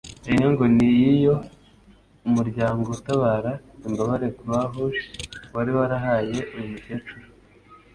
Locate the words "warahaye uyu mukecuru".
5.77-7.25